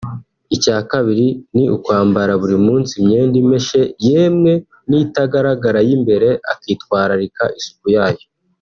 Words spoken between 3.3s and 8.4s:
imeshe yemwe n’itagaragara y’imbere akitwararika isuku yayo